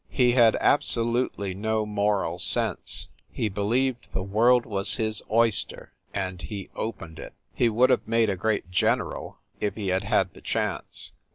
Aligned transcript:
He 0.09 0.31
had 0.31 0.57
absolutely 0.59 1.53
no 1.53 1.85
moral 1.85 2.39
sense 2.39 3.09
he 3.31 3.49
believed 3.49 4.11
the 4.13 4.23
world 4.23 4.65
was 4.65 4.95
his 4.95 5.21
oyster 5.29 5.93
and 6.11 6.41
he 6.41 6.71
opened 6.75 7.19
it. 7.19 7.35
He 7.53 7.69
would 7.69 7.91
have 7.91 8.07
made 8.07 8.31
a 8.31 8.35
great 8.35 8.71
general, 8.71 9.37
if 9.59 9.75
he 9.75 9.89
had 9.89 10.03
had 10.03 10.33
the 10.33 10.41
chance. 10.41 11.13